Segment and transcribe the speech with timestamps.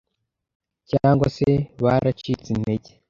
[0.89, 1.47] cyangwa se
[1.83, 2.89] baracitse intege